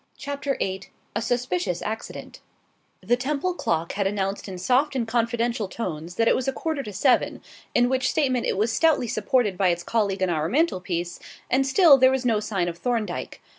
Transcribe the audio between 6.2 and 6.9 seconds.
it was a quarter